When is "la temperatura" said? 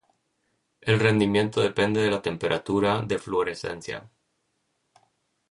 2.09-3.03